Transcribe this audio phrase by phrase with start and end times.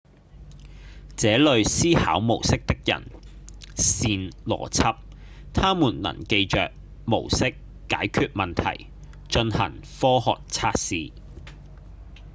[1.15, 3.05] 這類思考模式的人
[3.75, 4.95] 擅邏輯
[5.53, 6.57] 他們能記住
[7.05, 7.51] 模式、
[7.87, 8.87] 解決問題、
[9.29, 11.11] 進行科學測試